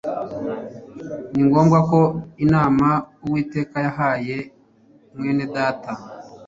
Ni 1.33 1.41
ngombwa 1.47 1.77
ko 1.89 1.99
inama 2.43 2.87
Uwiteka 3.25 3.77
yahaye 3.85 4.37
Mwenedata 5.15 5.91